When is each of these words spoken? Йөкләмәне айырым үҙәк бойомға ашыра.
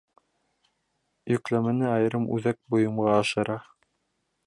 Йөкләмәне 1.35 1.89
айырым 1.91 2.27
үҙәк 2.39 2.61
бойомға 2.75 3.15
ашыра. 3.23 3.63